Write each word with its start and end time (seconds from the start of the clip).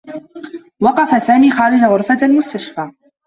وقف 0.81 1.23
سامي 1.23 1.51
خارج 1.51 1.83
غرفة 1.83 2.17
المستشفى. 2.23 2.91